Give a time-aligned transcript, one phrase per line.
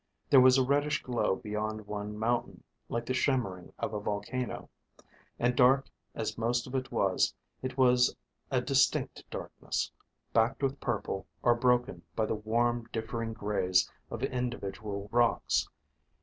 [0.31, 4.67] There was a reddish glow beyond one mountain, like the shimmering of a volcano.
[5.37, 8.15] And dark as most of it was, it was
[8.49, 9.91] a distinct darkness,
[10.33, 15.69] backed with purple, or broken by the warm, differing grays of individual rocks.